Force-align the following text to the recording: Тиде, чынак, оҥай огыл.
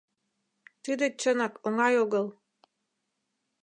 Тиде, 0.83 1.07
чынак, 1.21 1.53
оҥай 1.65 1.93
огыл. 2.03 2.25